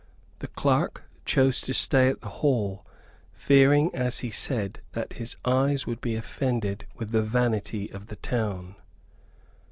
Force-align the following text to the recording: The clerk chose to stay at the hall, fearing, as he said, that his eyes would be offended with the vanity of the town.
The 0.39 0.47
clerk 0.47 1.03
chose 1.25 1.61
to 1.61 1.75
stay 1.75 2.07
at 2.09 2.21
the 2.21 2.29
hall, 2.41 2.87
fearing, 3.33 3.93
as 3.93 4.21
he 4.21 4.31
said, 4.31 4.81
that 4.93 5.13
his 5.13 5.35
eyes 5.45 5.85
would 5.85 6.01
be 6.01 6.15
offended 6.15 6.87
with 6.95 7.11
the 7.11 7.21
vanity 7.21 7.91
of 7.91 8.07
the 8.07 8.15
town. 8.15 8.77